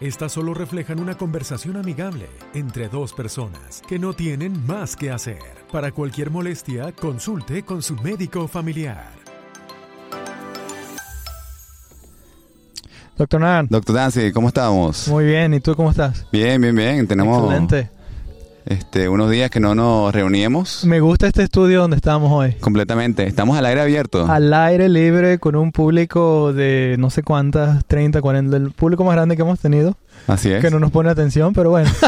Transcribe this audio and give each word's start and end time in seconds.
Estas 0.00 0.32
solo 0.32 0.54
reflejan 0.54 0.98
una 0.98 1.14
conversación 1.14 1.76
amigable 1.76 2.26
entre 2.54 2.88
dos 2.88 3.12
personas 3.12 3.82
que 3.86 3.98
no 3.98 4.14
tienen 4.14 4.64
más 4.66 4.96
que 4.96 5.10
hacer. 5.10 5.42
Para 5.70 5.92
cualquier 5.92 6.30
molestia, 6.30 6.92
consulte 6.92 7.64
con 7.64 7.82
su 7.82 7.96
médico 7.96 8.48
familiar. 8.48 9.10
Doctor 13.18 13.42
Nan. 13.42 13.66
Doctor 13.68 13.94
Dancy, 13.94 14.32
¿cómo 14.32 14.48
estamos? 14.48 15.06
Muy 15.06 15.26
bien, 15.26 15.52
¿y 15.52 15.60
tú 15.60 15.76
cómo 15.76 15.90
estás? 15.90 16.26
Bien, 16.32 16.58
bien, 16.62 16.74
bien. 16.74 17.06
Tenemos 17.06 17.42
Excelente. 17.44 17.90
Este, 18.66 19.08
unos 19.08 19.30
días 19.30 19.50
que 19.50 19.58
no 19.60 19.74
nos 19.74 20.12
reuníamos 20.14 20.84
Me 20.84 21.00
gusta 21.00 21.26
este 21.26 21.42
estudio 21.42 21.80
donde 21.80 21.96
estamos 21.96 22.30
hoy. 22.32 22.52
completamente. 22.60 23.26
Estamos 23.26 23.56
al 23.58 23.66
aire 23.66 23.80
abierto. 23.80 24.26
Al 24.30 24.52
aire 24.54 24.88
libre 24.88 25.38
con 25.38 25.56
un 25.56 25.72
público 25.72 26.52
de 26.52 26.96
no 26.98 27.10
sé 27.10 27.22
cuántas, 27.22 27.84
30, 27.86 28.20
40, 28.20 28.56
el 28.56 28.70
público 28.72 29.04
más 29.04 29.14
grande 29.14 29.36
que 29.36 29.42
hemos 29.42 29.58
tenido, 29.60 29.96
Así 30.26 30.50
es. 30.50 30.60
que 30.60 30.70
no 30.70 30.78
nos 30.78 30.90
pone 30.90 31.10
atención, 31.10 31.52
pero 31.52 31.70
bueno. 31.70 31.90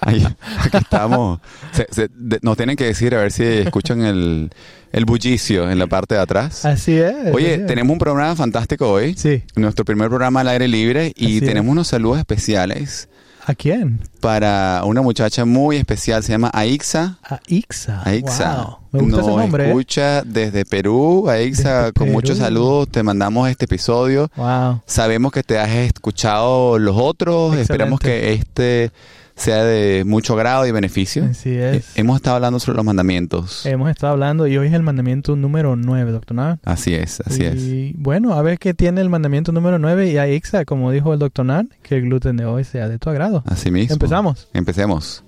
Ahí, 0.00 0.24
aquí 0.60 0.76
estamos. 0.76 1.40
Se- 1.72 1.88
se- 1.90 2.08
de- 2.14 2.38
nos 2.42 2.56
tienen 2.56 2.76
que 2.76 2.84
decir 2.84 3.12
a 3.14 3.18
ver 3.22 3.32
si 3.32 3.42
escuchan 3.42 4.02
el, 4.02 4.50
el 4.92 5.04
bullicio 5.04 5.68
en 5.68 5.80
la 5.80 5.88
parte 5.88 6.14
de 6.14 6.20
atrás. 6.20 6.64
Así 6.64 6.96
es. 6.96 7.12
así 7.12 7.30
Oye, 7.32 7.54
es. 7.54 7.66
tenemos 7.66 7.92
un 7.92 7.98
programa 7.98 8.36
fantástico 8.36 8.88
hoy. 8.88 9.14
Sí. 9.16 9.42
Nuestro 9.56 9.84
primer 9.84 10.08
programa 10.08 10.42
al 10.42 10.48
aire 10.48 10.68
libre 10.68 11.12
y 11.16 11.24
Así 11.26 11.38
es. 11.38 11.44
tenemos 11.44 11.72
unos 11.72 11.88
saludos 11.88 12.18
especiales 12.20 13.08
¿A 13.48 13.54
quién? 13.54 14.00
para 14.20 14.82
una 14.84 15.02
muchacha 15.02 15.44
muy 15.44 15.76
especial. 15.76 16.20
Se 16.24 16.32
llama 16.32 16.50
Aixa. 16.52 17.18
A 17.22 17.38
Ixa. 17.46 18.02
Aixa. 18.04 18.56
Wow. 18.56 18.78
Me 18.90 19.00
gusta 19.02 19.20
ese 19.20 19.28
Nos 19.30 19.36
nombre. 19.40 19.64
¿eh? 19.64 19.68
escucha 19.68 20.22
desde 20.22 20.64
Perú. 20.64 21.28
Aixa, 21.30 21.78
Desde 21.78 21.92
con 21.92 22.10
muchos 22.10 22.38
saludos. 22.38 22.88
Te 22.88 23.04
mandamos 23.04 23.48
este 23.48 23.66
episodio. 23.66 24.28
Wow. 24.36 24.80
Sabemos 24.86 25.30
que 25.30 25.44
te 25.44 25.58
has 25.60 25.70
escuchado 25.70 26.76
los 26.78 26.96
otros. 26.98 27.52
Excelente. 27.52 27.62
Esperamos 27.62 28.00
que 28.00 28.32
este 28.32 28.90
sea 29.36 29.62
de 29.64 30.04
mucho 30.04 30.34
grado 30.34 30.66
y 30.66 30.72
beneficio. 30.72 31.24
Así 31.26 31.50
es. 31.56 31.76
Eh, 31.76 31.82
Hemos 31.96 32.16
estado 32.16 32.36
hablando 32.36 32.58
sobre 32.58 32.76
los 32.76 32.84
mandamientos. 32.86 33.66
Hemos 33.66 33.90
estado 33.90 34.14
hablando 34.14 34.46
y 34.46 34.56
hoy 34.56 34.68
es 34.68 34.72
el 34.72 34.82
mandamiento 34.82 35.36
número 35.36 35.76
9, 35.76 36.10
doctor 36.10 36.36
Nan. 36.36 36.58
Así 36.64 36.94
es, 36.94 37.20
así 37.20 37.44
es. 37.44 37.62
y 37.62 37.94
bueno, 37.98 38.34
a 38.34 38.42
ver 38.42 38.58
qué 38.58 38.74
tiene 38.74 39.00
el 39.02 39.10
mandamiento 39.10 39.52
número 39.52 39.78
9 39.78 40.10
y 40.10 40.18
a 40.18 40.26
Ixa, 40.28 40.64
como 40.64 40.90
dijo 40.90 41.12
el 41.12 41.18
doctor 41.18 41.44
Nan, 41.46 41.70
que 41.82 41.96
el 41.96 42.02
gluten 42.02 42.36
de 42.36 42.46
hoy 42.46 42.64
sea 42.64 42.88
de 42.88 42.98
tu 42.98 43.10
agrado. 43.10 43.44
Así 43.46 43.70
mismo. 43.70 43.92
Empezamos. 43.92 44.48
Empecemos. 44.54 45.22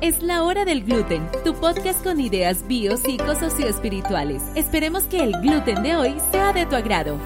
Es 0.00 0.22
la 0.22 0.42
hora 0.42 0.66
del 0.66 0.84
gluten, 0.84 1.22
tu 1.44 1.54
podcast 1.54 2.02
con 2.04 2.20
ideas 2.20 2.66
bio, 2.68 2.96
psico, 2.98 3.34
socioespirituales. 3.40 4.42
Esperemos 4.54 5.04
que 5.04 5.22
el 5.24 5.32
gluten 5.40 5.82
de 5.82 5.96
hoy 5.96 6.14
sea 6.30 6.52
de 6.52 6.66
tu 6.66 6.76
agrado. 6.76 7.16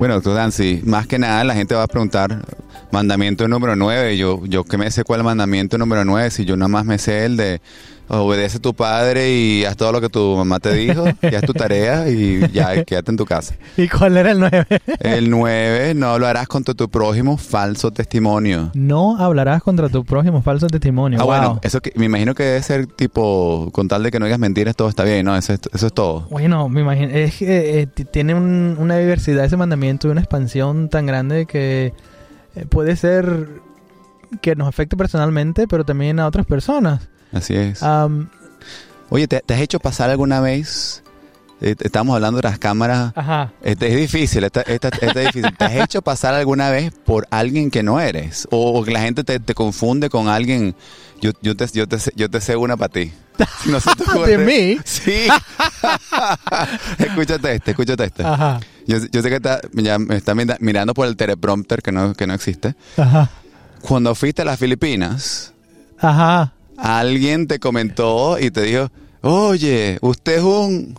Bueno, 0.00 0.14
doctor 0.14 0.34
Dancy, 0.34 0.80
más 0.86 1.06
que 1.06 1.18
nada 1.18 1.44
la 1.44 1.54
gente 1.54 1.74
va 1.74 1.82
a 1.82 1.86
preguntar 1.86 2.42
mandamiento 2.90 3.46
número 3.48 3.76
9. 3.76 4.16
Yo, 4.16 4.40
yo 4.46 4.64
que 4.64 4.78
me 4.78 4.90
sé 4.90 5.04
cuál 5.04 5.22
mandamiento 5.22 5.76
número 5.76 6.06
9, 6.06 6.30
si 6.30 6.46
yo 6.46 6.56
nada 6.56 6.68
más 6.68 6.86
me 6.86 6.96
sé 6.96 7.26
el 7.26 7.36
de 7.36 7.60
obedece 8.18 8.58
a 8.58 8.60
tu 8.60 8.74
padre 8.74 9.32
y 9.32 9.64
haz 9.64 9.76
todo 9.76 9.92
lo 9.92 10.00
que 10.00 10.08
tu 10.08 10.36
mamá 10.36 10.58
te 10.60 10.72
dijo, 10.74 11.04
y 11.22 11.34
haz 11.34 11.42
tu 11.44 11.52
tarea 11.54 12.08
y 12.08 12.50
ya 12.52 12.84
quédate 12.84 13.10
en 13.12 13.16
tu 13.16 13.24
casa. 13.24 13.54
¿Y 13.76 13.88
cuál 13.88 14.16
era 14.16 14.32
el 14.32 14.40
9? 14.40 14.66
El 15.00 15.30
9, 15.30 15.94
no 15.94 16.18
lo 16.18 16.26
harás 16.26 16.48
contra 16.48 16.74
tu 16.74 16.88
prójimo, 16.90 17.36
falso 17.36 17.90
testimonio. 17.92 18.70
No 18.74 19.16
hablarás 19.16 19.62
contra 19.62 19.88
tu 19.88 20.04
prójimo 20.04 20.42
falso 20.42 20.66
testimonio. 20.66 21.18
Ah, 21.20 21.24
wow. 21.24 21.32
bueno, 21.36 21.60
eso 21.62 21.80
que, 21.80 21.92
me 21.96 22.06
imagino 22.06 22.34
que 22.34 22.42
debe 22.42 22.62
ser 22.62 22.86
tipo, 22.86 23.70
con 23.72 23.88
tal 23.88 24.02
de 24.02 24.10
que 24.10 24.18
no 24.18 24.26
digas 24.26 24.40
mentiras, 24.40 24.74
todo 24.76 24.88
está 24.88 25.04
bien, 25.04 25.24
¿no? 25.26 25.36
Eso 25.36 25.52
es, 25.52 25.60
eso 25.72 25.86
es 25.86 25.92
todo. 25.92 26.26
Bueno, 26.30 26.68
me 26.68 26.80
imagino, 26.80 27.08
es 27.10 27.36
que 27.36 27.80
eh, 27.80 27.86
tiene 27.86 28.34
un- 28.34 28.76
una 28.78 28.96
diversidad 28.98 29.44
ese 29.44 29.56
mandamiento 29.56 30.08
y 30.08 30.10
una 30.10 30.20
expansión 30.20 30.88
tan 30.88 31.06
grande 31.06 31.46
que 31.46 31.92
eh, 32.56 32.66
puede 32.68 32.96
ser 32.96 33.48
que 34.42 34.54
nos 34.56 34.68
afecte 34.68 34.96
personalmente, 34.96 35.66
pero 35.68 35.84
también 35.84 36.20
a 36.20 36.26
otras 36.26 36.46
personas. 36.46 37.08
Así 37.32 37.54
es. 37.54 37.82
Am, 37.82 38.28
Oye, 39.08 39.26
¿te, 39.26 39.40
te 39.40 39.54
has 39.54 39.60
hecho 39.60 39.80
pasar 39.80 40.08
alguna 40.10 40.40
vez? 40.40 41.02
Eh, 41.62 41.74
estamos 41.80 42.14
hablando 42.14 42.40
de 42.40 42.48
las 42.48 42.58
cámaras. 42.58 43.12
ajá. 43.14 43.52
Este, 43.62 43.88
es 43.88 43.96
difícil, 43.96 44.44
esta, 44.44 44.62
esta- 44.62 44.88
esta 44.88 45.20
es 45.20 45.26
difícil. 45.26 45.54
¿Te 45.58 45.64
has 45.64 45.74
hecho 45.74 46.00
pasar 46.00 46.32
alguna 46.34 46.70
vez 46.70 46.92
por 47.04 47.26
alguien 47.30 47.70
que 47.70 47.82
no 47.82 48.00
eres? 48.00 48.48
O, 48.50 48.82
que 48.84 48.92
la 48.92 49.00
gente 49.00 49.24
te, 49.24 49.38
te 49.40 49.54
confunde 49.54 50.08
con 50.08 50.28
alguien. 50.28 50.74
Yo, 51.20 51.32
yo, 51.42 51.54
te, 51.56 51.66
yo, 51.74 51.86
te, 51.86 51.98
sé- 51.98 52.12
yo 52.16 52.30
te 52.30 52.40
sé 52.40 52.56
una 52.56 52.76
para 52.78 52.88
ti. 52.92 53.12
No. 53.66 53.78
¿De 54.26 54.38
mí? 54.38 54.78
Sí. 54.84 55.26
escúchate 56.98 57.54
este, 57.54 57.70
escúchate 57.72 58.04
este. 58.04 58.24
Ajá. 58.24 58.60
Yo, 58.86 58.98
yo 59.10 59.22
sé 59.22 59.28
que 59.28 59.36
está, 59.36 59.60
ya 59.72 59.98
me 59.98 60.16
está 60.16 60.34
mira- 60.34 60.56
mirando 60.60 60.94
por 60.94 61.06
el 61.06 61.16
teleprompter 61.16 61.82
que 61.82 61.92
no, 61.92 62.14
que 62.14 62.26
no 62.26 62.34
existe. 62.34 62.74
Ajá. 62.96 63.30
Cuando 63.82 64.14
fuiste 64.14 64.42
a 64.42 64.44
las 64.44 64.58
Filipinas, 64.58 65.52
Ajá. 65.98 66.52
Alguien 66.82 67.46
te 67.46 67.58
comentó 67.58 68.38
y 68.38 68.50
te 68.50 68.62
dijo, 68.62 68.88
oye, 69.22 69.98
usted 70.02 70.38
es 70.38 70.42
un... 70.42 70.94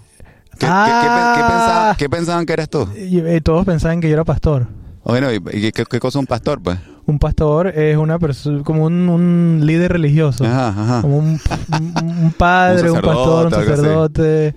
¿Qué, 0.60 0.68
Ah. 0.70 1.34
qué 1.36 1.42
pensaba- 1.42 1.96
qué 1.98 2.10
pensaban 2.10 2.46
que 2.46 2.54
eres 2.54 2.70
tú? 2.70 2.88
Y, 2.96 3.20
eh, 3.20 3.42
todos 3.42 3.66
pensaban 3.66 4.00
que 4.00 4.08
yo 4.08 4.14
era 4.14 4.24
pastor. 4.24 4.68
Bueno, 5.04 5.32
¿y, 5.34 5.38
y 5.54 5.72
qué, 5.72 5.84
cosa 5.86 6.10
es 6.10 6.16
un 6.22 6.28
pastor, 6.28 6.62
pues? 6.62 6.78
Un 7.08 7.18
pastor 7.18 7.68
es 7.70 7.98
una 7.98 8.20
persona, 8.20 8.64
como 8.64 8.86
un, 8.86 9.10
un 9.10 9.62
líder 9.64 9.94
religioso. 9.94 10.46
Ajá, 10.46 10.68
ajá. 10.70 11.02
Como 11.02 11.18
un, 11.18 11.40
un- 11.72 12.24
un 12.26 12.34
padre, 12.38 12.92
Un 12.92 13.02
pastor, 13.02 13.46
un 13.48 13.52
sacerdote. 13.52 14.54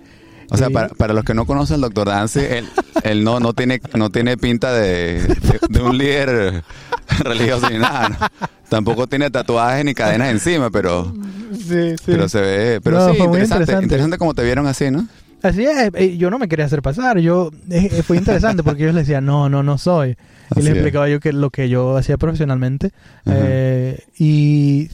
O 0.50 0.56
sea, 0.58 0.68
para, 0.68 0.88
para 0.90 1.14
los 1.14 1.24
que 1.24 1.32
no 1.32 1.46
conocen 1.46 1.76
al 1.76 1.80
doctor 1.80 2.08
Dancy, 2.08 2.40
él, 2.40 2.68
él 3.02 3.24
no, 3.24 3.40
no, 3.40 3.54
tiene, 3.54 3.80
no 3.94 4.10
tiene 4.10 4.36
pinta 4.36 4.72
de, 4.74 5.22
de, 5.22 5.58
de 5.70 5.82
un 5.82 5.96
líder 5.96 6.62
religioso 7.20 7.70
ni 7.70 7.78
nada. 7.78 8.08
¿no? 8.10 8.16
Tampoco 8.68 9.06
tiene 9.06 9.30
tatuajes 9.30 9.84
ni 9.84 9.94
cadenas 9.94 10.30
encima, 10.30 10.70
pero, 10.70 11.12
Sí, 11.52 11.90
sí. 11.96 11.96
pero 12.06 12.28
se 12.28 12.40
ve... 12.40 12.80
Pero 12.82 12.98
No, 12.98 13.10
sí, 13.12 13.16
fue 13.18 13.28
muy 13.28 13.36
interesante, 13.36 13.62
interesante. 13.62 13.84
interesante 13.84 14.18
como 14.18 14.34
te 14.34 14.42
vieron 14.42 14.66
así, 14.66 14.90
¿no? 14.90 15.06
Así 15.42 15.62
es, 15.64 15.90
eh, 15.94 16.16
yo 16.16 16.30
no 16.30 16.38
me 16.38 16.48
quería 16.48 16.64
hacer 16.64 16.80
pasar, 16.80 17.18
yo 17.18 17.50
eh, 17.70 17.88
eh, 17.92 18.02
fue 18.02 18.16
interesante 18.16 18.62
porque 18.62 18.84
ellos 18.84 18.94
le 18.94 19.02
decían, 19.02 19.26
no, 19.26 19.50
no, 19.50 19.62
no 19.62 19.76
soy. 19.76 20.10
Y 20.10 20.16
Así 20.50 20.60
les 20.60 20.68
es. 20.70 20.74
explicaba 20.76 21.08
yo 21.08 21.20
que 21.20 21.32
lo 21.34 21.50
que 21.50 21.68
yo 21.68 21.96
hacía 21.98 22.16
profesionalmente. 22.16 22.92
Eh, 23.26 23.98
y, 24.18 24.88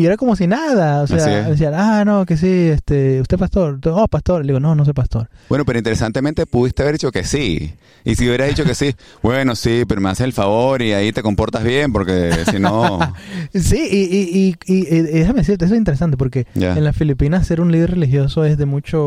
y 0.00 0.06
era 0.06 0.16
como 0.16 0.34
si 0.36 0.46
nada, 0.46 1.02
o 1.02 1.06
sea, 1.06 1.48
decían, 1.50 1.74
ah, 1.76 2.04
no, 2.04 2.24
que 2.26 2.36
sí, 2.36 2.46
este, 2.48 3.20
usted 3.20 3.38
pastor, 3.38 3.78
oh, 3.86 4.08
pastor, 4.08 4.42
le 4.44 4.48
digo, 4.48 4.60
no, 4.60 4.74
no 4.74 4.84
soy 4.84 4.94
pastor. 4.94 5.28
Bueno, 5.48 5.64
pero 5.64 5.78
interesantemente 5.78 6.46
pudiste 6.46 6.82
haber 6.82 6.94
dicho 6.94 7.12
que 7.12 7.24
sí. 7.24 7.74
Y 8.04 8.14
si 8.14 8.26
hubieras 8.26 8.48
dicho 8.48 8.64
que 8.64 8.74
sí, 8.74 8.94
bueno, 9.22 9.54
sí, 9.54 9.84
pero 9.86 10.00
me 10.00 10.08
haces 10.08 10.24
el 10.24 10.32
favor 10.32 10.80
y 10.82 10.92
ahí 10.92 11.12
te 11.12 11.22
comportas 11.22 11.62
bien, 11.64 11.92
porque 11.92 12.32
si 12.50 12.58
no... 12.58 12.98
Sí, 13.54 13.76
y, 13.90 13.98
y, 14.16 14.56
y, 14.66 14.74
y- 14.74 14.96
y 14.96 15.00
déjame 15.02 15.40
decirte, 15.40 15.64
eso 15.64 15.74
es 15.74 15.78
interesante 15.78 16.16
porque 16.16 16.46
en 16.54 16.84
las 16.84 16.96
Filipinas 16.96 17.46
ser 17.46 17.60
un 17.60 17.72
líder 17.72 17.90
religioso 17.92 18.44
es 18.44 18.56
de 18.58 18.66
mucho, 18.66 18.98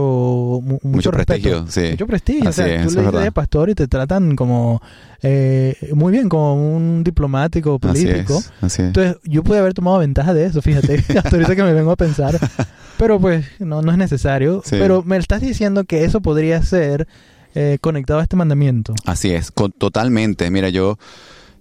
mu- 0.61 0.79
mucho, 0.83 0.87
Mucho 0.87 1.11
respeto. 1.11 1.63
prestigio, 1.63 1.65
sí. 1.69 1.91
Mucho 1.91 2.07
prestigio. 2.07 2.49
Así 2.49 2.61
o 2.61 2.65
sea, 2.65 2.75
es, 2.75 2.87
tú 2.87 2.95
le 3.01 3.07
es 3.07 3.11
dices 3.13 3.31
pastor 3.31 3.69
y 3.69 3.75
te 3.75 3.87
tratan 3.87 4.35
como 4.35 4.81
eh, 5.23 5.75
muy 5.95 6.11
bien, 6.11 6.28
como 6.29 6.75
un 6.75 7.03
diplomático 7.03 7.79
Así 7.81 8.06
político. 8.06 8.38
es, 8.39 8.51
así 8.61 8.81
es. 8.81 8.88
Entonces, 8.89 9.17
yo 9.23 9.44
pude 9.44 9.59
haber 9.59 9.73
tomado 9.73 9.97
ventaja 10.00 10.34
de 10.34 10.45
eso, 10.45 10.61
fíjate, 10.61 10.95
hasta 11.17 11.29
ahorita 11.29 11.56
que 11.56 11.63
me 11.63 11.74
vengo 11.74 11.92
a 11.92 11.95
pensar. 11.95 12.38
Pero 12.97 13.19
pues, 13.19 13.45
no, 13.59 13.81
no 13.81 13.92
es 13.92 13.97
necesario. 13.97 14.62
Sí. 14.65 14.75
Pero 14.80 15.01
me 15.03 15.18
estás 15.18 15.42
diciendo 15.42 15.83
que 15.86 16.03
eso 16.06 16.21
podría 16.21 16.62
ser 16.62 17.07
eh, 17.56 17.77
conectado 17.81 18.19
a 18.19 18.24
este 18.24 18.36
mandamiento. 18.36 18.94
Así 19.06 19.31
es, 19.31 19.50
con- 19.51 19.71
totalmente. 19.71 20.50
Mira, 20.51 20.69
yo, 20.69 20.97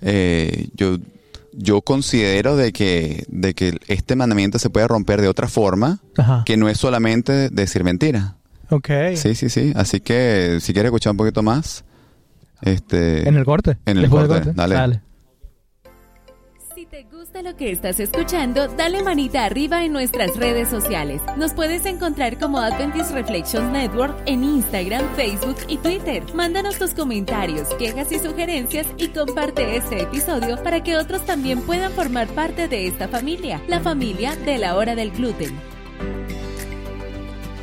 eh, 0.01 0.69
yo, 0.75 0.99
yo 1.53 1.81
considero 1.83 2.57
de 2.57 2.73
que, 2.73 3.25
de 3.29 3.55
que 3.55 3.79
este 3.89 4.17
mandamiento 4.17 4.59
se 4.59 4.71
puede 4.71 4.89
romper 4.89 5.21
de 5.21 5.29
otra 5.29 5.49
forma, 5.49 6.01
Ajá. 6.17 6.43
que 6.45 6.57
no 6.57 6.69
es 6.69 6.79
solamente 6.79 7.49
decir 7.51 7.85
mentira. 7.85 8.37
Ok. 8.71 8.89
Sí, 9.17 9.35
sí, 9.35 9.49
sí. 9.49 9.73
Así 9.77 10.01
que 10.01 10.59
si 10.61 10.73
quieres 10.73 10.89
escuchar 10.91 11.11
un 11.13 11.17
poquito 11.19 11.43
más, 11.43 11.85
este, 12.63 13.29
En 13.29 13.37
el 13.37 13.45
corte. 13.45 13.79
En 13.87 13.99
el 13.99 14.09
corte, 14.09 14.53
dale. 14.55 15.03
Si 16.75 16.87
te 16.87 17.05
gusta 17.05 17.43
lo 17.43 17.55
que 17.55 17.71
estás 17.71 18.01
escuchando, 18.01 18.67
dale 18.67 19.03
manita 19.03 19.45
arriba 19.45 19.85
en 19.85 19.93
nuestras 19.93 20.37
redes 20.37 20.69
sociales. 20.69 21.21
Nos 21.37 21.53
puedes 21.53 21.85
encontrar 21.87 22.39
como 22.39 22.59
Adventist 22.59 23.13
Reflections 23.13 23.71
Network 23.71 24.17
en 24.27 24.43
Instagram, 24.43 25.05
Facebook 25.15 25.59
y 25.69 25.77
Twitter. 25.77 26.25
Mándanos 26.35 26.79
tus 26.79 26.95
comentarios, 26.95 27.69
quejas 27.75 28.11
y 28.11 28.19
sugerencias 28.19 28.87
y 28.97 29.09
comparte 29.09 29.77
este 29.77 30.03
episodio 30.03 30.63
para 30.63 30.83
que 30.83 30.97
otros 30.97 31.25
también 31.27 31.61
puedan 31.61 31.93
formar 31.93 32.27
parte 32.29 32.69
de 32.69 32.87
esta 32.87 33.07
familia, 33.07 33.63
la 33.69 33.81
familia 33.81 34.35
de 34.35 34.59
la 34.59 34.75
hora 34.75 34.95
del 34.95 35.11
gluten. 35.11 35.53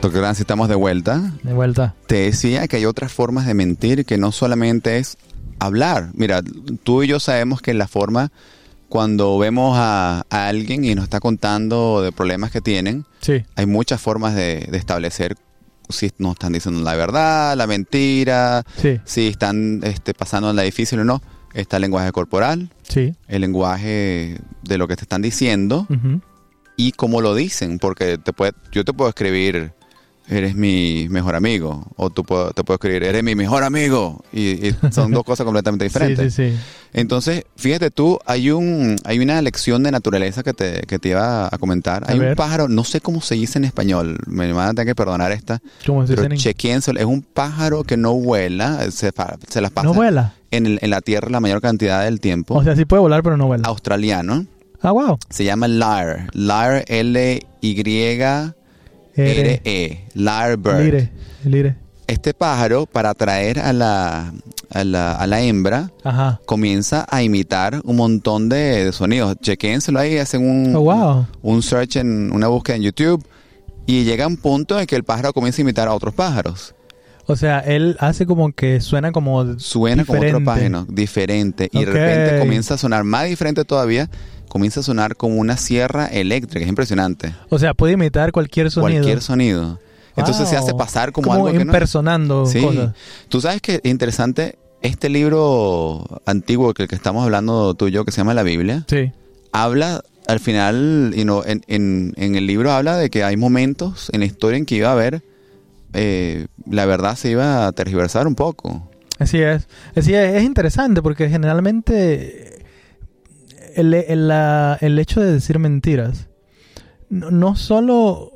Doctor 0.01 0.21
Nancy, 0.21 0.41
estamos 0.43 0.69
de 0.69 0.75
vuelta. 0.75 1.33
De 1.43 1.53
vuelta. 1.53 1.93
Te 2.07 2.15
decía 2.21 2.67
que 2.67 2.77
hay 2.77 2.85
otras 2.85 3.11
formas 3.11 3.45
de 3.45 3.53
mentir 3.53 4.05
que 4.05 4.17
no 4.17 4.31
solamente 4.31 4.97
es 4.97 5.17
hablar. 5.59 6.11
Mira, 6.13 6.41
tú 6.83 7.03
y 7.03 7.07
yo 7.07 7.19
sabemos 7.19 7.61
que 7.61 7.73
la 7.73 7.87
forma 7.87 8.31
cuando 8.87 9.37
vemos 9.37 9.75
a, 9.77 10.25
a 10.29 10.47
alguien 10.47 10.85
y 10.85 10.95
nos 10.95 11.03
está 11.03 11.19
contando 11.19 12.01
de 12.01 12.11
problemas 12.11 12.49
que 12.51 12.61
tienen, 12.61 13.05
Sí. 13.19 13.43
hay 13.55 13.65
muchas 13.65 14.01
formas 14.01 14.35
de, 14.35 14.67
de 14.71 14.77
establecer 14.77 15.35
si 15.89 16.11
nos 16.17 16.33
están 16.33 16.53
diciendo 16.53 16.81
la 16.81 16.95
verdad, 16.95 17.55
la 17.57 17.67
mentira, 17.67 18.63
Sí. 18.77 18.99
si 19.03 19.27
están 19.27 19.81
este, 19.83 20.13
pasando 20.13 20.51
la 20.53 20.61
difícil 20.61 20.99
o 20.99 21.03
no. 21.03 21.21
Está 21.53 21.77
el 21.77 21.81
lenguaje 21.81 22.11
corporal, 22.13 22.69
Sí. 22.83 23.15
el 23.27 23.41
lenguaje 23.41 24.39
de 24.63 24.77
lo 24.77 24.87
que 24.87 24.95
te 24.95 25.01
están 25.01 25.21
diciendo 25.21 25.87
y 26.77 26.93
cómo 26.93 27.19
lo 27.21 27.35
dicen, 27.35 27.79
porque 27.79 28.17
te 28.17 28.31
puede, 28.33 28.53
yo 28.71 28.85
te 28.85 28.93
puedo 28.93 29.09
escribir, 29.09 29.73
eres 30.29 30.55
mi 30.55 31.07
mejor 31.09 31.35
amigo, 31.35 31.85
o 31.95 32.09
tú 32.09 32.23
puedo- 32.23 32.51
te 32.51 32.63
puedo 32.63 32.75
escribir, 32.75 33.03
eres 33.03 33.23
mi 33.23 33.35
mejor 33.35 33.63
amigo, 33.63 34.23
y, 34.31 34.67
y 34.67 34.75
son 34.91 35.11
dos 35.11 35.23
cosas 35.23 35.43
completamente 35.45 35.83
diferentes. 35.89 36.33
Sí, 36.33 36.49
sí, 36.51 36.55
sí. 36.55 36.59
Entonces, 36.93 37.43
fíjate 37.55 37.91
tú, 37.91 38.17
hay 38.25 38.49
un 38.51 38.95
hay 39.05 39.19
una 39.19 39.41
lección 39.43 39.83
de 39.83 39.91
naturaleza 39.91 40.41
que 40.41 40.53
te, 40.53 40.81
que 40.87 40.97
te 40.99 41.09
iba 41.09 41.47
a 41.47 41.57
comentar. 41.59 42.03
A 42.03 42.11
Hay 42.13 42.19
un 42.19 42.35
pájaro, 42.35 42.67
no 42.67 42.83
sé 42.83 42.99
cómo 43.01 43.21
se 43.21 43.35
dice 43.35 43.59
en 43.59 43.65
español, 43.65 44.17
me 44.27 44.51
van 44.53 44.69
a 44.69 44.73
tener 44.73 44.87
que 44.87 44.95
perdonar 44.95 45.31
esta, 45.31 45.61
¿Cómo 45.85 46.05
se 46.07 46.13
dice 46.13 46.25
en- 46.25 46.31
es 46.97 47.05
un 47.05 47.21
pájaro 47.21 47.83
que 47.83 47.97
no 47.97 48.13
vuela, 48.15 48.89
se, 48.91 49.11
las 49.61 49.71
pasa 49.71 49.87
No 49.87 49.93
vuela. 49.93 50.33
en, 50.51 50.65
el- 50.65 50.79
en 50.81 50.89
la 50.89 51.01
tierra 51.01 51.29
la 51.29 51.39
mayor 51.39 51.61
cantidad 51.61 52.03
del 52.05 52.19
tiempo. 52.19 52.55
O 52.55 52.63
sea, 52.63 52.75
sí 52.75 52.85
puede 52.85 53.01
volar, 53.01 53.21
pero 53.21 53.37
no 53.37 53.45
vuela. 53.47 53.67
Australiano, 53.67 54.45
Ah, 54.81 54.91
wow. 54.91 55.17
se 55.29 55.43
llama 55.43 55.67
lyre, 55.67 56.27
lyre 56.33 56.85
L-Y... 56.87 57.83
R-E, 59.27 60.06
lyrebird. 60.13 60.83
Lire. 60.83 61.12
Lire. 61.45 61.75
Este 62.07 62.33
pájaro, 62.33 62.86
para 62.88 63.12
atraer 63.12 63.60
a 63.60 63.71
la, 63.71 64.33
a 64.71 64.83
la, 64.83 65.16
a 65.16 65.27
la 65.27 65.42
hembra, 65.42 65.92
Ajá. 66.04 66.42
comienza 66.45 67.06
a 67.10 67.21
imitar 67.21 67.81
un 67.83 67.98
montón 67.98 68.50
de, 68.50 68.86
de 68.86 68.92
sonidos. 68.92 69.36
Chequénselo 69.42 70.00
ahí, 70.00 70.18
hacen 70.18 70.42
un, 70.50 70.75
Oh, 70.75 70.81
wow. 70.81 71.27
un 71.44 71.62
search 71.62 71.98
en 71.98 72.31
una 72.31 72.48
búsqueda 72.48 72.77
en 72.77 72.81
YouTube 72.81 73.24
y 73.86 74.06
llega 74.06 74.25
un 74.25 74.38
punto 74.38 74.80
en 74.80 74.88
que 74.88 74.95
el 74.95 75.04
pájaro 75.04 75.33
comienza 75.33 75.62
a 75.62 75.63
imitar 75.63 75.88
a 75.88 75.94
otros 75.94 76.13
pájaros. 76.16 76.74
O 77.27 77.36
sea, 77.36 77.60
él 77.60 77.95
hace 78.00 78.25
como 78.25 78.51
que 78.54 78.81
suena 78.81 79.12
como 79.12 79.60
Suena 79.60 80.04
como 80.04 80.18
otro 80.18 80.39
diferente. 80.39 80.45
pájaro, 80.45 80.86
diferente. 80.89 81.69
Y 81.71 81.86
de 81.86 81.92
repente 81.92 82.39
comienza 82.39 82.74
a 82.74 82.77
sonar 82.80 83.04
más 83.04 83.27
diferente 83.27 83.63
todavía. 83.66 84.10
Comienza 84.49 84.81
a 84.81 84.83
sonar 84.83 85.15
como 85.15 85.35
una 85.35 85.55
sierra 85.55 86.07
eléctrica. 86.07 86.63
Es 86.65 86.69
impresionante. 86.69 87.33
O 87.49 87.57
sea, 87.57 87.73
puede 87.73 87.93
imitar 87.93 88.31
cualquier 88.33 88.69
sonido. 88.69 89.01
Cualquier 89.01 89.21
sonido. 89.21 89.79
Entonces 90.17 90.49
se 90.49 90.57
hace 90.57 90.73
pasar 90.73 91.13
como, 91.13 91.31
algo 91.31 91.45
que 91.45 91.53
no 91.53 91.59
es. 91.59 91.65
impersonando 91.67 92.45
Sí. 92.45 92.59
cosas. 92.59 92.93
Tú 93.29 93.39
sabes 93.39 93.61
que 93.61 93.79
interesante, 93.85 94.57
este 94.81 95.07
libro 95.07 96.21
antiguo 96.25 96.73
que 96.73 96.83
el 96.83 96.89
que 96.89 96.95
estamos 96.95 97.23
hablando 97.23 97.73
tú 97.75 97.87
y 97.87 97.91
yo, 97.91 98.03
que 98.03 98.11
se 98.11 98.17
llama 98.17 98.33
la 98.33 98.43
Biblia, 98.43 98.83
Sí. 98.89 99.13
habla 99.53 100.03
al 100.27 100.39
final, 100.41 101.13
y 101.15 101.23
no, 101.25 101.43
en, 101.45 101.61
en, 101.67 102.13
en 102.17 102.35
el 102.35 102.45
libro 102.47 102.71
habla 102.71 102.97
de 102.97 103.09
que 103.09 103.23
hay 103.23 103.37
momentos 103.37 104.09
en 104.11 104.19
la 104.19 104.25
historia 104.25 104.57
en 104.57 104.65
que 104.65 104.75
iba 104.75 104.89
a 104.89 104.91
haber, 104.91 105.23
eh, 105.93 106.47
la 106.69 106.85
verdad 106.85 107.15
se 107.15 107.31
iba 107.31 107.65
a 107.65 107.71
tergiversar 107.71 108.27
un 108.27 108.35
poco. 108.35 108.89
Así 109.17 109.41
es. 109.41 109.67
Así 109.95 110.13
es, 110.13 110.35
es 110.35 110.43
interesante 110.43 111.01
porque 111.01 111.29
generalmente 111.29 112.48
el, 113.79 113.93
el- 113.93 114.27
la- 114.27 114.77
el 114.81 114.97
hecho 114.99 115.21
de 115.21 115.31
decir 115.31 115.59
mentiras, 115.59 116.27
no, 117.09 117.31
no 117.31 117.55
solo... 117.55 118.33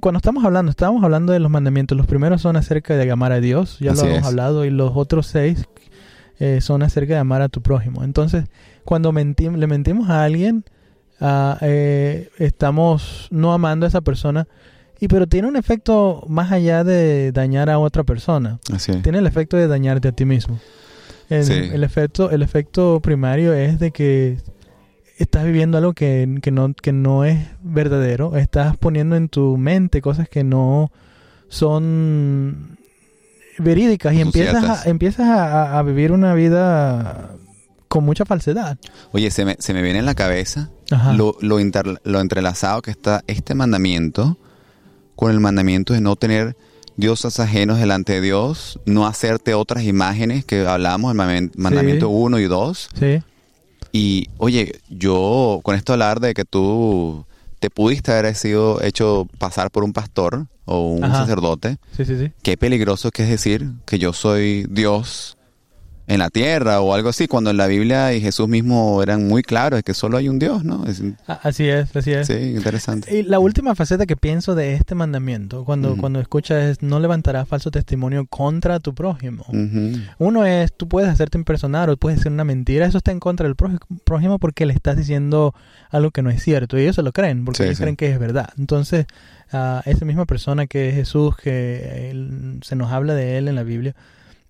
Cuando 0.00 0.18
estamos 0.18 0.44
hablando, 0.44 0.70
estábamos 0.70 1.02
hablando 1.02 1.32
de 1.32 1.40
los 1.40 1.50
mandamientos. 1.50 1.98
Los 1.98 2.06
primeros 2.06 2.40
son 2.42 2.56
acerca 2.56 2.96
de 2.96 3.10
amar 3.10 3.32
a 3.32 3.40
Dios, 3.40 3.78
ya 3.80 3.90
Así 3.92 4.06
lo 4.06 4.12
hemos 4.12 4.26
hablado, 4.28 4.64
y 4.64 4.70
los 4.70 4.92
otros 4.94 5.26
seis 5.26 5.64
eh, 6.38 6.60
son 6.60 6.82
acerca 6.84 7.14
de 7.14 7.18
amar 7.20 7.42
a 7.42 7.48
tu 7.48 7.60
prójimo. 7.60 8.04
Entonces, 8.04 8.44
cuando 8.84 9.12
mentim- 9.12 9.56
le 9.56 9.66
mentimos 9.66 10.08
a 10.08 10.22
alguien, 10.22 10.64
ah, 11.20 11.58
eh, 11.62 12.28
estamos 12.38 13.26
no 13.32 13.52
amando 13.52 13.84
a 13.84 13.88
esa 13.88 14.00
persona, 14.00 14.46
y 15.00 15.08
pero 15.08 15.26
tiene 15.26 15.48
un 15.48 15.56
efecto 15.56 16.24
más 16.28 16.52
allá 16.52 16.84
de 16.84 17.32
dañar 17.32 17.68
a 17.70 17.78
otra 17.80 18.04
persona 18.04 18.58
Así 18.72 18.92
tiene 19.02 19.18
el 19.18 19.26
efecto 19.26 19.56
de 19.56 19.66
dañarte 19.66 20.06
a 20.08 20.12
ti 20.12 20.24
mismo. 20.24 20.60
El, 21.30 21.44
Sí. 21.44 21.52
el 21.54 21.82
efecto, 21.82 22.30
el 22.30 22.42
efecto 22.42 23.00
primario 23.00 23.54
es 23.54 23.80
de 23.80 23.90
que 23.90 24.38
estás 25.22 25.44
viviendo 25.44 25.78
algo 25.78 25.92
que, 25.92 26.38
que 26.42 26.50
no, 26.50 26.72
que 26.74 26.92
no 26.92 27.24
es 27.24 27.38
verdadero. 27.62 28.36
Estás 28.36 28.76
poniendo 28.76 29.16
en 29.16 29.28
tu 29.28 29.56
mente 29.56 30.00
cosas 30.02 30.28
que 30.28 30.44
no 30.44 30.90
son 31.48 32.78
verídicas 33.58 34.14
y 34.14 34.20
empiezas, 34.22 34.86
a, 34.86 34.88
empiezas 34.90 35.28
a, 35.28 35.78
a 35.78 35.82
vivir 35.82 36.12
una 36.12 36.34
vida 36.34 37.32
con 37.88 38.04
mucha 38.04 38.24
falsedad. 38.24 38.78
Oye, 39.12 39.30
se 39.30 39.44
me, 39.44 39.56
se 39.58 39.74
me 39.74 39.82
viene 39.82 39.98
en 39.98 40.06
la 40.06 40.14
cabeza 40.14 40.70
lo, 41.14 41.36
lo, 41.40 41.60
inter- 41.60 42.00
lo 42.04 42.20
entrelazado 42.20 42.82
que 42.82 42.90
está 42.90 43.22
este 43.26 43.54
mandamiento 43.54 44.38
con 45.16 45.30
el 45.30 45.40
mandamiento 45.40 45.92
de 45.92 46.00
no 46.00 46.16
tener 46.16 46.56
dioses 46.96 47.40
ajenos 47.40 47.78
delante 47.78 48.14
de 48.14 48.20
Dios, 48.20 48.78
no 48.86 49.06
hacerte 49.06 49.54
otras 49.54 49.84
imágenes 49.84 50.44
que 50.44 50.66
hablamos, 50.66 51.12
el 51.12 51.18
mamen- 51.18 51.50
mandamiento 51.56 52.08
1 52.08 52.38
y 52.38 52.44
2. 52.44 52.88
Sí, 52.98 53.22
Y 53.92 54.28
oye, 54.38 54.78
yo 54.88 55.60
con 55.62 55.74
esto 55.74 55.92
hablar 55.92 56.20
de 56.20 56.34
que 56.34 56.44
tú 56.44 57.26
te 57.58 57.70
pudiste 57.70 58.12
haber 58.12 58.34
sido 58.34 58.82
hecho 58.82 59.26
pasar 59.38 59.70
por 59.70 59.84
un 59.84 59.92
pastor 59.92 60.46
o 60.64 60.86
un 60.88 61.04
Ajá. 61.04 61.18
sacerdote, 61.18 61.76
sí, 61.96 62.04
sí, 62.04 62.16
sí. 62.18 62.32
qué 62.42 62.56
peligroso 62.56 63.10
que 63.10 63.24
es 63.24 63.28
decir 63.28 63.72
que 63.84 63.98
yo 63.98 64.12
soy 64.12 64.66
Dios 64.70 65.36
en 66.10 66.18
la 66.18 66.28
tierra 66.28 66.80
o 66.80 66.92
algo 66.92 67.08
así, 67.10 67.28
cuando 67.28 67.50
en 67.50 67.56
la 67.56 67.66
Biblia 67.68 68.12
y 68.12 68.20
Jesús 68.20 68.48
mismo 68.48 69.02
eran 69.02 69.28
muy 69.28 69.42
claros 69.42 69.78
de 69.78 69.82
que 69.84 69.94
solo 69.94 70.16
hay 70.16 70.28
un 70.28 70.38
Dios, 70.38 70.64
¿no? 70.64 70.84
Es- 70.86 71.02
A- 71.26 71.34
Así 71.44 71.68
es, 71.68 71.94
así 71.94 72.12
es. 72.12 72.26
sí, 72.26 72.34
interesante. 72.34 73.16
Y 73.16 73.22
la 73.22 73.38
última 73.38 73.74
faceta 73.74 74.06
que 74.06 74.16
pienso 74.16 74.54
de 74.54 74.74
este 74.74 74.94
mandamiento, 74.94 75.64
cuando, 75.64 75.96
cuando 75.96 76.18
escuchas 76.20 76.64
es 76.64 76.82
no 76.82 76.98
levantarás 76.98 77.46
falso 77.48 77.70
testimonio 77.70 78.26
contra 78.26 78.80
tu 78.80 78.94
prójimo. 78.94 79.44
Uno 80.18 80.44
es, 80.44 80.72
tú 80.76 80.88
puedes 80.88 81.08
hacerte 81.08 81.38
impersonar 81.38 81.88
o 81.90 81.96
puedes 81.96 82.18
decir 82.18 82.32
una 82.32 82.44
mentira, 82.44 82.86
eso 82.86 82.98
está 82.98 83.12
en 83.12 83.20
contra 83.20 83.46
del 83.46 83.54
prójimo 84.04 84.38
porque 84.38 84.66
le 84.66 84.74
estás 84.74 84.96
diciendo 84.96 85.54
algo 85.90 86.10
que 86.10 86.22
no 86.22 86.30
es 86.30 86.42
cierto 86.42 86.76
y 86.76 86.82
ellos 86.82 86.96
se 86.96 87.02
lo 87.02 87.12
creen, 87.12 87.44
porque 87.44 87.58
Sí, 87.58 87.62
ellos 87.64 87.76
sí. 87.78 87.82
creen 87.84 87.96
que 87.96 88.10
es 88.10 88.18
verdad. 88.18 88.50
Entonces, 88.58 89.06
a 89.52 89.82
esa 89.86 90.04
misma 90.04 90.26
persona 90.26 90.66
que 90.66 90.88
es 90.88 90.94
Jesús, 90.96 91.36
que 91.36 92.10
él- 92.10 92.58
se 92.62 92.74
nos 92.76 92.90
habla 92.92 93.14
de 93.14 93.38
él 93.38 93.48
en 93.48 93.54
la 93.54 93.62
Biblia, 93.62 93.94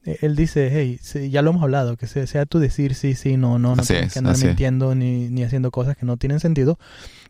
él 0.05 0.35
dice, 0.37 0.71
hey, 0.73 0.99
sí, 1.03 1.31
ya 1.31 1.43
lo 1.43 1.51
hemos 1.51 1.63
hablado, 1.63 1.97
que 1.97 2.07
se- 2.07 2.27
sea 2.27 2.47
tú 2.47 2.59
decir 2.59 2.95
sí, 2.95 3.15
sí, 3.15 3.37
no, 3.37 3.59
no, 3.59 3.77
no 3.77 3.83
Así 3.83 3.93
tienes 3.95 4.07
es, 4.09 4.13
que 4.15 4.19
andar 4.21 4.35
es. 4.37 4.45
mintiendo 4.45 4.95
ni, 4.95 5.29
ni 5.29 5.43
haciendo 5.45 5.71
cosas 5.71 5.97
que 5.97 6.07
no 6.07 6.17
tienen 6.17 6.41
sentido. 6.41 6.79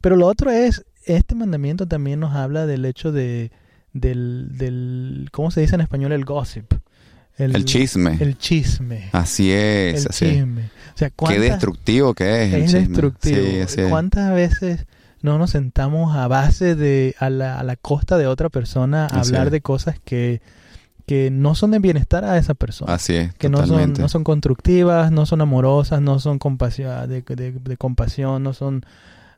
Pero 0.00 0.16
lo 0.16 0.26
otro 0.26 0.50
es, 0.50 0.84
este 1.04 1.34
mandamiento 1.34 1.86
también 1.86 2.20
nos 2.20 2.34
habla 2.34 2.66
del 2.66 2.84
hecho 2.84 3.10
de, 3.12 3.50
del, 3.92 4.48
del 4.56 5.28
¿cómo 5.32 5.50
se 5.50 5.60
dice 5.60 5.74
en 5.74 5.80
español? 5.80 6.12
El 6.12 6.24
gossip. 6.24 6.72
El 7.38 7.64
chisme. 7.64 8.18
El 8.20 8.36
chisme. 8.36 9.08
así 9.12 9.50
es, 9.50 10.02
el 10.04 10.08
así 10.10 10.24
es. 10.26 10.32
chisme. 10.34 10.62
O 10.94 10.98
sea, 10.98 11.08
Qué 11.08 11.14
¿cuántas, 11.16 11.40
destructivo 11.42 12.12
que 12.14 12.44
es 12.44 12.52
el 12.52 12.62
es 12.62 12.70
chisme. 12.70 12.80
destructivo. 12.88 13.36
Sí, 13.50 13.60
así 13.60 13.80
es. 13.80 13.88
¿Cuántas 13.88 14.34
veces 14.34 14.84
no 15.22 15.38
nos 15.38 15.50
sentamos 15.50 16.14
a 16.14 16.28
base 16.28 16.74
de 16.74 17.14
a 17.18 17.30
la, 17.30 17.58
a 17.58 17.64
la 17.64 17.76
costa 17.76 18.18
de 18.18 18.26
otra 18.26 18.50
persona 18.50 19.04
a 19.06 19.20
Así 19.20 19.30
hablar 19.30 19.46
es. 19.46 19.52
de 19.52 19.60
cosas 19.62 19.96
que, 20.04 20.42
que 21.10 21.28
no 21.32 21.56
son 21.56 21.72
de 21.72 21.80
bienestar 21.80 22.24
a 22.24 22.38
esa 22.38 22.54
persona? 22.54 22.94
Así 22.94 23.16
es, 23.16 23.34
que 23.34 23.48
no 23.48 23.66
son, 23.66 23.94
no 23.94 24.08
son 24.08 24.22
constructivas, 24.22 25.10
no 25.10 25.26
son 25.26 25.40
amorosas, 25.40 26.00
no 26.00 26.20
son 26.20 26.38
compasión, 26.38 27.08
de, 27.08 27.22
de- 27.22 27.50
de 27.52 27.76
compasión, 27.76 28.44
no 28.44 28.52
son, 28.52 28.84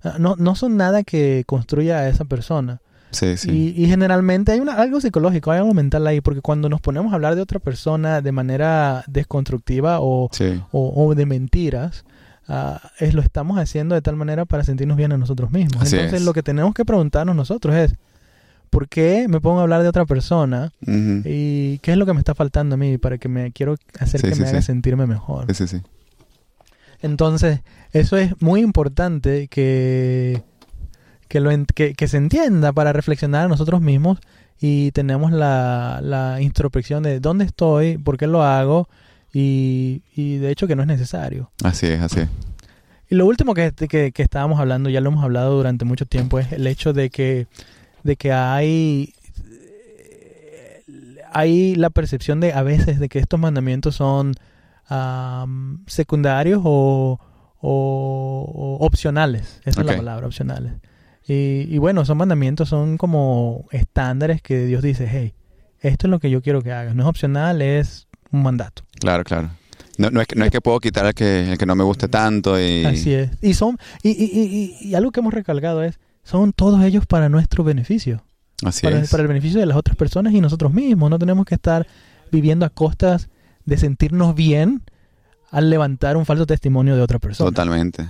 ah, 0.04 0.16
no, 0.18 0.36
no 0.36 0.54
son 0.54 0.76
nada 0.76 1.02
que 1.02 1.44
construya 1.46 2.00
a 2.00 2.08
esa 2.08 2.26
persona. 2.26 2.80
Sí, 3.10 3.36
sí. 3.38 3.50
Y, 3.50 3.82
y 3.84 3.86
generalmente 3.88 4.52
hay 4.52 4.60
una, 4.60 4.74
algo 4.74 5.00
psicológico, 5.00 5.50
hay 5.50 5.58
algo 5.60 5.72
mental 5.72 6.06
ahí, 6.06 6.20
porque 6.20 6.42
cuando 6.42 6.68
nos 6.68 6.80
ponemos 6.82 7.12
a 7.12 7.16
hablar 7.16 7.36
de 7.36 7.40
otra 7.42 7.58
persona 7.58 8.20
de 8.20 8.32
manera 8.32 9.02
desconstructiva 9.06 10.00
o, 10.00 10.28
Sí. 10.32 10.60
o, 10.72 10.92
o 11.06 11.14
de 11.14 11.24
mentiras, 11.24 12.04
ah, 12.48 12.80
es, 12.98 13.14
lo 13.14 13.22
estamos 13.22 13.58
haciendo 13.58 13.94
de 13.94 14.02
tal 14.02 14.16
manera 14.16 14.44
para 14.44 14.62
sentirnos 14.64 14.96
bien 14.98 15.12
a 15.12 15.16
nosotros 15.16 15.50
mismos. 15.50 15.82
Así 15.82 15.96
Entonces 15.96 16.20
es. 16.20 16.26
lo 16.26 16.32
que 16.34 16.42
tenemos 16.42 16.74
que 16.74 16.84
preguntarnos 16.84 17.34
nosotros 17.34 17.74
es, 17.76 17.94
¿por 18.72 18.88
qué 18.88 19.28
me 19.28 19.38
pongo 19.38 19.60
a 19.60 19.62
hablar 19.64 19.82
de 19.82 19.88
otra 19.88 20.06
persona? 20.06 20.72
¿Y 20.86 21.76
qué 21.78 21.92
es 21.92 21.96
lo 21.98 22.06
que 22.06 22.14
me 22.14 22.18
está 22.20 22.34
faltando 22.34 22.74
a 22.74 22.78
mí 22.78 22.96
para 22.96 23.18
que 23.18 23.28
me 23.28 23.52
quiero 23.52 23.76
hacer 24.00 24.22
Sí, 24.22 24.28
que 24.28 24.34
sí, 24.34 24.40
me 24.40 24.48
haga 24.48 24.62
sentirme 24.62 25.06
mejor? 25.06 25.44
Sí, 25.54 25.66
sí, 25.66 25.76
sí. 25.76 25.82
Entonces, 27.02 27.60
eso 27.92 28.16
es 28.16 28.40
muy 28.40 28.60
importante 28.62 29.48
que, 29.48 30.42
que, 31.28 31.40
lo, 31.40 31.50
en- 31.50 31.66
que, 31.66 31.94
que 31.94 32.08
se 32.08 32.16
entienda 32.16 32.72
para 32.72 32.92
reflexionar 32.92 33.44
a 33.44 33.48
nosotros 33.48 33.80
mismos 33.82 34.18
y 34.60 34.92
tenemos 34.92 35.32
la, 35.32 36.00
la 36.02 36.40
introspección 36.40 37.02
de 37.02 37.20
dónde 37.20 37.44
estoy, 37.44 37.98
por 37.98 38.16
qué 38.16 38.26
lo 38.26 38.42
hago 38.42 38.88
y, 39.34 40.02
y 40.14 40.36
de 40.36 40.50
hecho 40.50 40.66
que 40.66 40.76
no 40.76 40.82
es 40.82 40.88
necesario. 40.88 41.50
Así 41.62 41.86
es, 41.88 42.00
así 42.00 42.20
es. 42.20 42.28
Y 43.10 43.16
lo 43.16 43.26
último 43.26 43.52
que, 43.52 43.72
que, 43.72 44.12
que 44.12 44.22
estábamos 44.22 44.58
hablando, 44.60 44.88
ya 44.88 45.00
lo 45.02 45.10
hemos 45.10 45.22
hablado 45.24 45.56
durante 45.56 45.84
mucho 45.84 46.06
tiempo, 46.06 46.38
es 46.38 46.52
el 46.52 46.66
hecho 46.66 46.92
de 46.94 47.10
que, 47.10 47.46
de 48.04 48.16
que 48.16 48.32
hay, 48.32 49.14
hay 51.32 51.74
la 51.76 51.90
percepción 51.90 52.40
de 52.40 52.52
a 52.52 52.62
veces 52.62 52.98
de 53.00 53.08
que 53.08 53.18
estos 53.18 53.38
mandamientos 53.40 53.96
son 53.96 54.34
am, 54.88 55.84
secundarios 55.86 56.60
o, 56.64 57.18
o- 57.60 58.78
o 58.80 58.84
opcionales. 58.86 59.60
Esa 59.64 59.80
es 59.80 59.86
la 59.86 59.96
palabra, 59.96 60.26
opcionales. 60.26 60.72
Y, 61.26 61.66
y 61.72 61.78
bueno, 61.78 62.04
son 62.04 62.18
mandamientos, 62.18 62.68
son 62.68 62.98
como 62.98 63.66
estándares 63.70 64.42
que 64.42 64.66
Dios 64.66 64.82
dice, 64.82 65.08
hey, 65.10 65.34
esto 65.80 66.06
es 66.06 66.10
lo 66.10 66.18
que 66.18 66.30
yo 66.30 66.42
quiero 66.42 66.62
que 66.62 66.72
hagas. 66.72 66.94
No 66.94 67.04
es 67.04 67.08
opcional, 67.08 67.62
es 67.62 68.08
un 68.32 68.42
mandato. 68.42 68.82
Claro, 69.00 69.24
claro. 69.24 69.50
No, 69.98 70.10
no, 70.10 70.20
es, 70.20 70.26
que, 70.26 70.36
no 70.36 70.44
es 70.44 70.50
que 70.50 70.60
puedo 70.60 70.80
quitar 70.80 71.06
el 71.06 71.14
que, 71.14 71.52
el 71.52 71.58
que 71.58 71.66
no 71.66 71.74
me 71.76 71.84
guste 71.84 72.08
tanto 72.08 72.58
y... 72.60 72.84
Así 72.84 73.12
es. 73.14 73.30
Y 73.42 73.54
son 73.54 73.78
y, 74.02 74.10
y, 74.10 74.24
y- 74.24 74.76
y- 74.80 74.88
y 74.88 74.94
algo 74.94 75.12
que 75.12 75.20
hemos 75.20 75.34
recalcado 75.34 75.82
es, 75.84 75.98
son 76.22 76.52
todos 76.52 76.82
ellos 76.84 77.06
para 77.06 77.28
nuestro 77.28 77.64
beneficio, 77.64 78.24
Así 78.64 78.82
para, 78.82 79.00
es. 79.00 79.10
para 79.10 79.22
el 79.22 79.28
beneficio 79.28 79.60
de 79.60 79.66
las 79.66 79.76
otras 79.76 79.96
personas 79.96 80.32
y 80.32 80.40
nosotros 80.40 80.72
mismos. 80.72 81.10
No 81.10 81.18
tenemos 81.18 81.44
que 81.46 81.54
estar 81.54 81.86
viviendo 82.30 82.64
a 82.64 82.70
costas 82.70 83.28
de 83.64 83.76
sentirnos 83.76 84.34
bien 84.34 84.82
al 85.50 85.68
levantar 85.68 86.16
un 86.16 86.24
falso 86.24 86.46
testimonio 86.46 86.96
de 86.96 87.02
otra 87.02 87.18
persona. 87.18 87.50
Totalmente. 87.50 88.06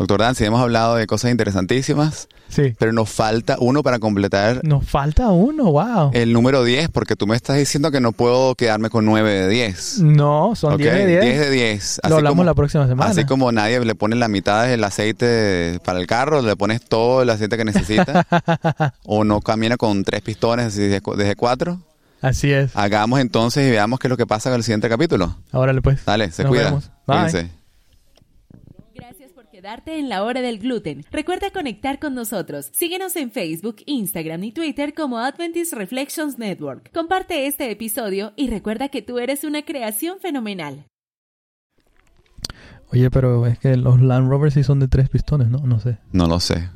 Doctor 0.00 0.20
Dancy, 0.20 0.44
hemos 0.46 0.62
hablado 0.62 0.96
de 0.96 1.06
cosas 1.06 1.30
interesantísimas, 1.30 2.26
Sí. 2.48 2.74
pero 2.78 2.90
nos 2.94 3.10
falta 3.10 3.56
uno 3.60 3.82
para 3.82 3.98
completar 3.98 4.60
Nos 4.64 4.86
falta 4.88 5.28
uno, 5.28 5.64
wow. 5.72 6.10
el 6.14 6.32
número 6.32 6.64
10, 6.64 6.88
porque 6.88 7.16
tú 7.16 7.26
me 7.26 7.36
estás 7.36 7.58
diciendo 7.58 7.90
que 7.90 8.00
no 8.00 8.12
puedo 8.12 8.54
quedarme 8.54 8.88
con 8.88 9.04
9 9.04 9.30
de 9.30 9.48
10. 9.48 9.98
no, 10.00 10.54
son 10.56 10.72
¿Ok? 10.72 10.78
10 10.80 10.94
de 10.94 11.06
10. 11.20 11.38
de 11.40 11.50
10. 11.50 12.00
Lo 12.08 12.16
hablamos 12.16 12.46
la 12.46 12.54
próxima 12.54 12.88
semana. 12.88 13.10
Así 13.10 13.26
como 13.26 13.52
nadie 13.52 13.78
le 13.84 13.94
pone 13.94 14.16
la 14.16 14.28
mitad 14.28 14.66
del 14.66 14.82
aceite 14.84 15.78
para 15.84 16.00
el 16.00 16.06
carro, 16.06 16.40
le 16.40 16.56
pones 16.56 16.82
todo 16.82 17.20
el 17.20 17.28
aceite 17.28 17.58
que 17.58 17.66
necesita, 17.66 18.26
o 19.04 19.22
no 19.24 19.42
camina 19.42 19.76
con 19.76 20.02
tres 20.02 20.22
pistones 20.22 20.68
así 20.68 20.80
desde, 20.80 21.02
cu- 21.02 21.14
desde 21.14 21.36
cuatro. 21.36 21.78
Así 22.22 22.50
es. 22.50 22.74
Hagamos 22.74 23.20
entonces 23.20 23.66
y 23.68 23.70
veamos 23.70 23.98
qué 23.98 24.06
es 24.08 24.10
lo 24.10 24.16
que 24.16 24.26
pasa 24.26 24.48
con 24.48 24.56
el 24.56 24.64
siguiente 24.64 24.88
capítulo. 24.88 25.36
Ahora 25.52 25.74
le 25.74 25.82
pues. 25.82 26.04
Dale, 26.06 26.30
se 26.32 26.42
Nos 26.44 26.50
cuida. 26.50 26.64
vemos. 26.64 26.90
Bye. 27.06 27.16
Cuídense. 27.18 27.59
Quedarte 29.60 29.98
en 29.98 30.08
la 30.08 30.22
hora 30.24 30.40
del 30.40 30.58
gluten. 30.58 31.04
Recuerda 31.12 31.50
conectar 31.50 31.98
con 31.98 32.14
nosotros. 32.14 32.70
Síguenos 32.72 33.14
en 33.16 33.30
Facebook, 33.30 33.76
Instagram 33.84 34.42
y 34.44 34.52
Twitter 34.52 34.94
como 34.94 35.18
Adventist 35.18 35.74
Reflections 35.74 36.38
Network. 36.38 36.90
Comparte 36.94 37.46
este 37.46 37.70
episodio 37.70 38.32
y 38.36 38.48
recuerda 38.48 38.88
que 38.88 39.02
tú 39.02 39.18
eres 39.18 39.44
una 39.44 39.60
creación 39.60 40.18
fenomenal. 40.18 40.86
Oye, 42.90 43.10
pero 43.10 43.46
es 43.46 43.58
que 43.58 43.76
los 43.76 44.00
Land 44.00 44.30
Rovers 44.30 44.54
sí 44.54 44.64
son 44.64 44.80
de 44.80 44.88
tres 44.88 45.10
pistones, 45.10 45.50
¿no? 45.50 45.58
No 45.58 45.78
sé. 45.78 45.98
No 46.10 46.26
lo 46.26 46.40
sé. 46.40 46.70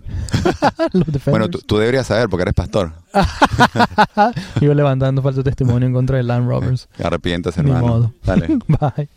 los. 0.93 1.25
Bueno, 1.25 1.49
tú, 1.49 1.61
tú 1.61 1.79
deberías 1.79 2.09
saber 2.09 2.29
porque 2.29 2.43
eres 2.43 2.55
pastor. 2.55 2.93
Yo 4.61 4.75
levantando 4.75 5.23
falso 5.23 5.43
testimonio 5.43 5.89
en 5.89 5.95
contra 5.95 6.19
de 6.19 6.23
Land 6.25 6.47
Rovers. 6.47 6.91
Arrepientes, 7.03 7.57
Ni 7.57 7.71
hermano. 7.71 7.87
modo. 7.87 8.15
Dale. 8.27 8.47
Bye. 8.69 9.09